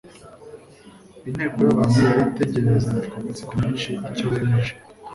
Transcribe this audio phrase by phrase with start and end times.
[1.27, 4.73] Inteko y'abantu yari itegerezanyije amatsiko menshi icyo bemeje.